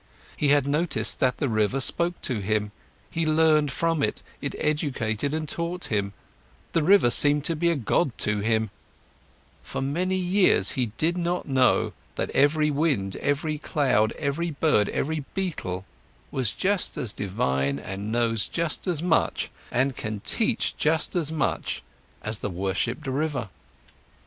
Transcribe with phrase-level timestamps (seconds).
[0.35, 2.71] He had noticed that the river spoke to him,
[3.11, 6.13] he learned from it, it educated and taught him,
[6.71, 8.71] the river seemed to be a god to him,
[9.61, 15.23] for many years he did not know that every wind, every cloud, every bird, every
[15.35, 15.85] beetle
[16.31, 21.83] was just as divine and knows just as much and can teach just as much
[22.23, 23.49] as the worshipped river.